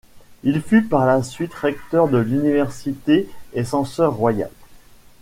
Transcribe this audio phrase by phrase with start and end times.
[0.43, 4.49] Il fut par la suite recteur de l'université et censeur royal.